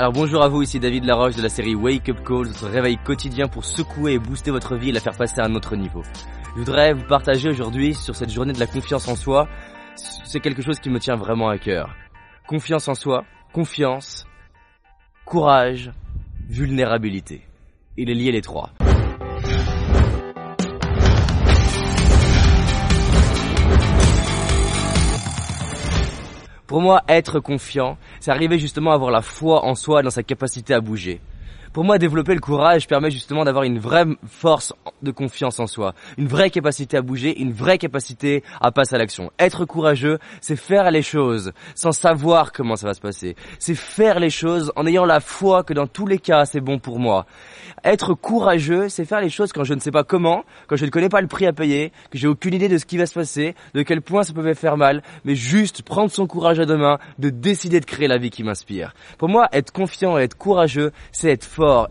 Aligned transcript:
Alors 0.00 0.14
bonjour 0.14 0.42
à 0.42 0.48
vous, 0.48 0.62
ici 0.62 0.80
David 0.80 1.04
Laroche 1.04 1.36
de 1.36 1.42
la 1.42 1.50
série 1.50 1.74
Wake 1.74 2.08
Up 2.08 2.24
Calls, 2.26 2.46
votre 2.46 2.68
réveil 2.68 2.96
quotidien 2.96 3.48
pour 3.48 3.66
secouer 3.66 4.14
et 4.14 4.18
booster 4.18 4.50
votre 4.50 4.74
vie 4.74 4.88
et 4.88 4.92
la 4.92 5.00
faire 5.00 5.14
passer 5.14 5.42
à 5.42 5.44
un 5.44 5.54
autre 5.54 5.76
niveau. 5.76 6.02
Je 6.54 6.60
voudrais 6.60 6.94
vous 6.94 7.04
partager 7.04 7.50
aujourd'hui 7.50 7.92
sur 7.92 8.16
cette 8.16 8.30
journée 8.30 8.54
de 8.54 8.58
la 8.58 8.66
confiance 8.66 9.08
en 9.08 9.14
soi, 9.14 9.46
c'est 10.24 10.40
quelque 10.40 10.62
chose 10.62 10.80
qui 10.80 10.88
me 10.88 10.98
tient 10.98 11.16
vraiment 11.16 11.50
à 11.50 11.58
cœur. 11.58 11.94
Confiance 12.48 12.88
en 12.88 12.94
soi, 12.94 13.26
confiance, 13.52 14.26
courage, 15.26 15.90
vulnérabilité. 16.48 17.42
Il 17.98 18.08
est 18.08 18.14
lié 18.14 18.32
les 18.32 18.40
trois. 18.40 18.70
Pour 26.70 26.80
moi, 26.80 27.02
être 27.08 27.40
confiant, 27.40 27.98
c'est 28.20 28.30
arriver 28.30 28.56
justement 28.60 28.92
à 28.92 28.94
avoir 28.94 29.10
la 29.10 29.22
foi 29.22 29.64
en 29.64 29.74
soi, 29.74 30.04
dans 30.04 30.10
sa 30.10 30.22
capacité 30.22 30.72
à 30.72 30.80
bouger. 30.80 31.20
Pour 31.72 31.84
moi, 31.84 31.98
développer 31.98 32.34
le 32.34 32.40
courage 32.40 32.88
permet 32.88 33.12
justement 33.12 33.44
d'avoir 33.44 33.62
une 33.62 33.78
vraie 33.78 34.04
force 34.26 34.74
de 35.02 35.12
confiance 35.12 35.60
en 35.60 35.68
soi, 35.68 35.94
une 36.18 36.26
vraie 36.26 36.50
capacité 36.50 36.96
à 36.96 37.02
bouger, 37.02 37.40
une 37.40 37.52
vraie 37.52 37.78
capacité 37.78 38.42
à 38.60 38.72
passer 38.72 38.96
à 38.96 38.98
l'action. 38.98 39.30
Être 39.38 39.64
courageux, 39.66 40.18
c'est 40.40 40.56
faire 40.56 40.90
les 40.90 41.02
choses 41.02 41.52
sans 41.76 41.92
savoir 41.92 42.50
comment 42.50 42.74
ça 42.74 42.88
va 42.88 42.94
se 42.94 43.00
passer. 43.00 43.36
C'est 43.60 43.76
faire 43.76 44.18
les 44.18 44.30
choses 44.30 44.72
en 44.74 44.84
ayant 44.84 45.04
la 45.04 45.20
foi 45.20 45.62
que 45.62 45.72
dans 45.72 45.86
tous 45.86 46.08
les 46.08 46.18
cas, 46.18 46.44
c'est 46.44 46.60
bon 46.60 46.80
pour 46.80 46.98
moi. 46.98 47.24
Être 47.84 48.14
courageux, 48.14 48.88
c'est 48.88 49.04
faire 49.04 49.20
les 49.20 49.30
choses 49.30 49.52
quand 49.52 49.62
je 49.62 49.74
ne 49.74 49.80
sais 49.80 49.92
pas 49.92 50.02
comment, 50.02 50.44
quand 50.66 50.74
je 50.74 50.84
ne 50.84 50.90
connais 50.90 51.08
pas 51.08 51.20
le 51.20 51.28
prix 51.28 51.46
à 51.46 51.52
payer, 51.52 51.92
que 52.10 52.18
j'ai 52.18 52.26
aucune 52.26 52.52
idée 52.52 52.68
de 52.68 52.78
ce 52.78 52.84
qui 52.84 52.98
va 52.98 53.06
se 53.06 53.14
passer, 53.14 53.54
de 53.74 53.82
quel 53.82 54.02
point 54.02 54.24
ça 54.24 54.32
peut 54.32 54.54
faire 54.54 54.76
mal, 54.76 55.04
mais 55.24 55.36
juste 55.36 55.82
prendre 55.82 56.10
son 56.10 56.26
courage 56.26 56.58
à 56.58 56.66
deux 56.66 56.76
mains, 56.76 56.98
de 57.20 57.30
décider 57.30 57.78
de 57.78 57.86
créer 57.86 58.08
la 58.08 58.18
vie 58.18 58.30
qui 58.30 58.42
m'inspire. 58.42 58.92
Pour 59.18 59.28
moi, 59.28 59.48
être 59.52 59.72
confiant 59.72 60.18
et 60.18 60.22
être 60.22 60.36
courageux, 60.36 60.90
c'est 61.12 61.30
être 61.30 61.44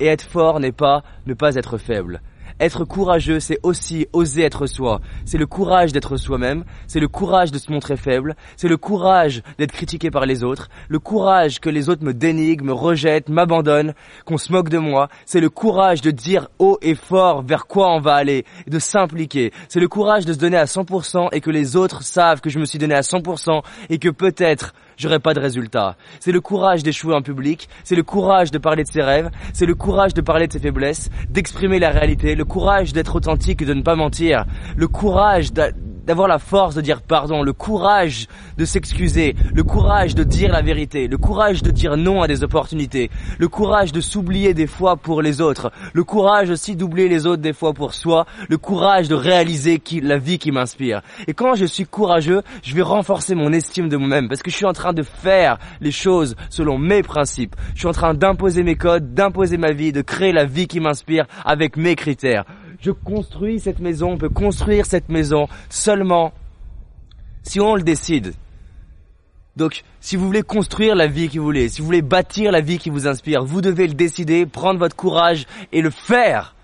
et 0.00 0.06
être 0.06 0.22
fort 0.22 0.60
n'est 0.60 0.72
pas 0.72 1.02
ne 1.26 1.34
pas 1.34 1.54
être 1.54 1.78
faible. 1.78 2.20
Être 2.60 2.84
courageux, 2.84 3.40
c'est 3.40 3.58
aussi 3.64 4.06
oser 4.12 4.42
être 4.42 4.66
soi. 4.66 5.00
C'est 5.24 5.38
le 5.38 5.46
courage 5.46 5.92
d'être 5.92 6.16
soi-même, 6.16 6.64
c'est 6.86 7.00
le 7.00 7.08
courage 7.08 7.50
de 7.50 7.58
se 7.58 7.72
montrer 7.72 7.96
faible, 7.96 8.36
c'est 8.56 8.68
le 8.68 8.76
courage 8.76 9.42
d'être 9.58 9.72
critiqué 9.72 10.08
par 10.12 10.24
les 10.24 10.44
autres, 10.44 10.68
le 10.88 11.00
courage 11.00 11.58
que 11.58 11.68
les 11.68 11.88
autres 11.88 12.04
me 12.04 12.14
dénigrent, 12.14 12.64
me 12.64 12.72
rejettent, 12.72 13.28
m'abandonnent, 13.28 13.94
qu'on 14.24 14.38
se 14.38 14.52
moque 14.52 14.68
de 14.68 14.78
moi, 14.78 15.08
c'est 15.26 15.40
le 15.40 15.50
courage 15.50 16.00
de 16.00 16.12
dire 16.12 16.48
haut 16.60 16.78
et 16.80 16.94
fort 16.94 17.42
vers 17.42 17.66
quoi 17.66 17.92
on 17.92 18.00
va 18.00 18.14
aller, 18.14 18.44
de 18.68 18.78
s'impliquer. 18.78 19.52
C'est 19.68 19.80
le 19.80 19.88
courage 19.88 20.24
de 20.24 20.32
se 20.32 20.38
donner 20.38 20.56
à 20.56 20.66
100% 20.66 21.30
et 21.32 21.40
que 21.40 21.50
les 21.50 21.74
autres 21.74 22.04
savent 22.04 22.40
que 22.40 22.50
je 22.50 22.60
me 22.60 22.66
suis 22.66 22.78
donné 22.78 22.94
à 22.94 23.00
100% 23.00 23.62
et 23.90 23.98
que 23.98 24.10
peut-être 24.10 24.74
j'aurai 24.96 25.18
pas 25.18 25.34
de 25.34 25.40
résultat. 25.40 25.96
C'est 26.20 26.32
le 26.32 26.40
courage 26.40 26.82
d'échouer 26.82 27.14
en 27.14 27.22
public, 27.22 27.68
c'est 27.84 27.96
le 27.96 28.02
courage 28.02 28.50
de 28.50 28.58
parler 28.58 28.84
de 28.84 28.88
ses 28.88 29.02
rêves, 29.02 29.30
c'est 29.52 29.66
le 29.66 29.74
courage 29.74 30.14
de 30.14 30.20
parler 30.20 30.46
de 30.46 30.52
ses 30.52 30.60
faiblesses, 30.60 31.10
d'exprimer 31.28 31.78
la 31.78 31.90
réalité, 31.90 32.34
le 32.34 32.44
courage 32.44 32.92
d'être 32.92 33.16
authentique 33.16 33.62
et 33.62 33.64
de 33.64 33.74
ne 33.74 33.82
pas 33.82 33.96
mentir, 33.96 34.44
le 34.76 34.88
courage 34.88 35.52
d'avoir 36.06 36.28
la 36.28 36.38
force 36.38 36.74
de 36.74 36.80
dire 36.80 37.02
pardon, 37.02 37.42
le 37.42 37.52
courage 37.52 38.26
de 38.56 38.64
s'excuser, 38.64 39.34
le 39.54 39.64
courage 39.64 40.14
de 40.14 40.24
dire 40.24 40.52
la 40.52 40.62
vérité, 40.62 41.08
le 41.08 41.18
courage 41.18 41.62
de 41.62 41.70
dire 41.70 41.96
non 41.96 42.22
à 42.22 42.26
des 42.26 42.44
opportunités, 42.44 43.10
le 43.38 43.48
courage 43.48 43.92
de 43.92 44.00
s'oublier 44.00 44.54
des 44.54 44.66
fois 44.66 44.96
pour 44.96 45.22
les 45.22 45.40
autres, 45.40 45.72
le 45.92 46.04
courage 46.04 46.50
aussi 46.50 46.76
d'oublier 46.76 47.08
les 47.08 47.26
autres 47.26 47.42
des 47.42 47.52
fois 47.52 47.72
pour 47.72 47.94
soi, 47.94 48.26
le 48.48 48.58
courage 48.58 49.08
de 49.08 49.14
réaliser 49.14 49.78
qui, 49.78 50.00
la 50.00 50.18
vie 50.18 50.38
qui 50.38 50.52
m'inspire. 50.52 51.02
Et 51.26 51.34
quand 51.34 51.54
je 51.54 51.64
suis 51.64 51.84
courageux, 51.84 52.42
je 52.62 52.74
vais 52.74 52.82
renforcer 52.82 53.34
mon 53.34 53.52
estime 53.52 53.88
de 53.88 53.96
moi-même 53.96 54.28
parce 54.28 54.42
que 54.42 54.50
je 54.50 54.56
suis 54.56 54.66
en 54.66 54.72
train 54.72 54.92
de 54.92 55.02
faire 55.02 55.58
les 55.80 55.92
choses 55.92 56.36
selon 56.50 56.78
mes 56.78 57.02
principes. 57.02 57.56
Je 57.74 57.80
suis 57.80 57.88
en 57.88 57.92
train 57.92 58.14
d'imposer 58.14 58.62
mes 58.62 58.76
codes, 58.76 59.14
d'imposer 59.14 59.56
ma 59.56 59.72
vie, 59.72 59.92
de 59.92 60.02
créer 60.02 60.32
la 60.32 60.44
vie 60.44 60.66
qui 60.66 60.80
m'inspire 60.80 61.26
avec 61.44 61.76
mes 61.76 61.96
critères 61.96 62.44
je 62.84 62.90
construis 62.90 63.60
cette 63.60 63.78
maison, 63.78 64.12
on 64.12 64.18
peut 64.18 64.28
construire 64.28 64.84
cette 64.84 65.08
maison 65.08 65.48
seulement 65.70 66.34
si 67.42 67.58
on 67.58 67.76
le 67.76 67.82
décide. 67.82 68.34
Donc, 69.56 69.84
si 70.00 70.16
vous 70.16 70.26
voulez 70.26 70.42
construire 70.42 70.94
la 70.94 71.06
vie 71.06 71.30
que 71.30 71.38
vous 71.38 71.44
voulez, 71.44 71.70
si 71.70 71.80
vous 71.80 71.86
voulez 71.86 72.02
bâtir 72.02 72.52
la 72.52 72.60
vie 72.60 72.76
qui 72.76 72.90
vous 72.90 73.06
inspire, 73.06 73.42
vous 73.42 73.62
devez 73.62 73.86
le 73.86 73.94
décider, 73.94 74.44
prendre 74.44 74.78
votre 74.78 74.96
courage 74.96 75.46
et 75.72 75.80
le 75.80 75.88
faire. 75.88 76.54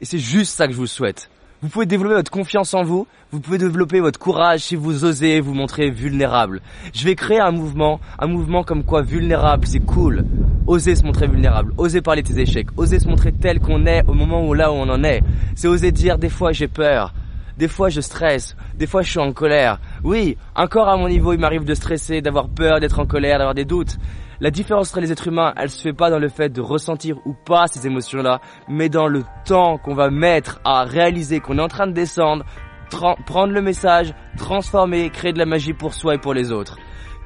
Et 0.00 0.04
c'est 0.04 0.20
juste 0.20 0.54
ça 0.54 0.68
que 0.68 0.72
je 0.72 0.78
vous 0.78 0.86
souhaite. 0.86 1.28
Vous 1.62 1.68
pouvez 1.68 1.86
développer 1.86 2.16
votre 2.16 2.30
confiance 2.32 2.74
en 2.74 2.82
vous, 2.82 3.06
vous 3.30 3.38
pouvez 3.38 3.56
développer 3.56 4.00
votre 4.00 4.18
courage 4.18 4.62
si 4.62 4.74
vous 4.74 5.04
osez 5.04 5.38
vous 5.38 5.54
montrer 5.54 5.90
vulnérable. 5.90 6.60
Je 6.92 7.04
vais 7.04 7.14
créer 7.14 7.38
un 7.38 7.52
mouvement, 7.52 8.00
un 8.18 8.26
mouvement 8.26 8.64
comme 8.64 8.82
quoi 8.82 9.02
vulnérable, 9.02 9.64
c'est 9.68 9.78
cool. 9.78 10.24
Oser 10.66 10.96
se 10.96 11.04
montrer 11.04 11.28
vulnérable, 11.28 11.72
oser 11.78 12.00
parler 12.00 12.22
de 12.22 12.26
ses 12.26 12.40
échecs, 12.40 12.66
oser 12.76 12.98
se 12.98 13.06
montrer 13.06 13.30
tel 13.30 13.60
qu'on 13.60 13.86
est 13.86 14.02
au 14.08 14.12
moment 14.12 14.44
où 14.44 14.54
là 14.54 14.72
où 14.72 14.74
on 14.74 14.88
en 14.88 15.04
est. 15.04 15.22
C'est 15.54 15.68
oser 15.68 15.92
dire 15.92 16.18
des 16.18 16.30
fois 16.30 16.50
j'ai 16.50 16.66
peur, 16.66 17.14
des 17.56 17.68
fois 17.68 17.88
je 17.88 18.00
stresse, 18.00 18.56
des 18.74 18.86
fois 18.86 19.02
je 19.02 19.10
suis 19.10 19.20
en 19.20 19.32
colère. 19.32 19.78
Oui, 20.04 20.36
encore 20.54 20.88
à 20.88 20.96
mon 20.96 21.08
niveau 21.08 21.32
il 21.32 21.38
m'arrive 21.38 21.64
de 21.64 21.74
stresser, 21.74 22.20
d'avoir 22.20 22.48
peur, 22.48 22.80
d'être 22.80 22.98
en 22.98 23.06
colère, 23.06 23.38
d'avoir 23.38 23.54
des 23.54 23.64
doutes. 23.64 23.96
La 24.40 24.50
différence 24.50 24.90
entre 24.90 25.00
les 25.00 25.12
êtres 25.12 25.28
humains, 25.28 25.52
elle 25.56 25.70
se 25.70 25.80
fait 25.80 25.92
pas 25.92 26.10
dans 26.10 26.18
le 26.18 26.28
fait 26.28 26.48
de 26.48 26.60
ressentir 26.60 27.16
ou 27.24 27.32
pas 27.32 27.68
ces 27.68 27.86
émotions-là, 27.86 28.40
mais 28.68 28.88
dans 28.88 29.06
le 29.06 29.22
temps 29.44 29.78
qu'on 29.78 29.94
va 29.94 30.10
mettre 30.10 30.60
à 30.64 30.82
réaliser 30.82 31.38
qu'on 31.38 31.58
est 31.58 31.62
en 31.62 31.68
train 31.68 31.86
de 31.86 31.92
descendre, 31.92 32.44
prendre 32.90 33.52
le 33.52 33.62
message, 33.62 34.12
transformer, 34.36 35.10
créer 35.10 35.32
de 35.32 35.38
la 35.38 35.46
magie 35.46 35.74
pour 35.74 35.94
soi 35.94 36.16
et 36.16 36.18
pour 36.18 36.34
les 36.34 36.50
autres. 36.50 36.76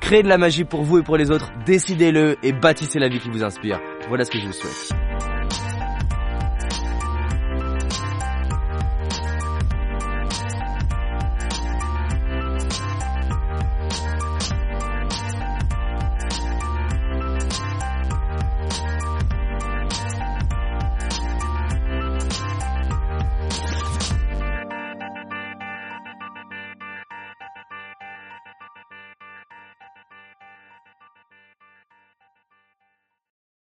Créer 0.01 0.23
de 0.23 0.29
la 0.29 0.37
magie 0.37 0.65
pour 0.65 0.83
vous 0.83 0.99
et 0.99 1.03
pour 1.03 1.17
les 1.17 1.31
autres, 1.31 1.51
décidez-le 1.65 2.37
et 2.43 2.53
bâtissez 2.53 2.99
la 2.99 3.09
vie 3.09 3.19
qui 3.19 3.31
vous 3.31 3.43
inspire. 3.43 3.81
Voilà 4.09 4.25
ce 4.25 4.31
que 4.31 4.39
je 4.39 4.47
vous 4.47 4.53
souhaite. 4.53 5.06